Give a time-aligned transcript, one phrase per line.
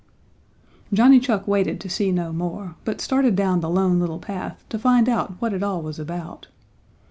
[0.91, 4.79] Johnny Chuck waited to see no more, but started down the Lone Little Path to
[4.79, 6.47] find out what it all was about.